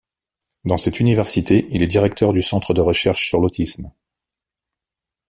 Dans 0.65 0.79
cette 0.79 0.99
université, 0.99 1.67
il 1.69 1.83
est 1.83 1.87
directeur 1.87 2.33
du 2.33 2.41
Centre 2.41 2.73
de 2.73 2.81
recherche 2.81 3.27
sur 3.27 3.39
l'autisme. 3.39 3.91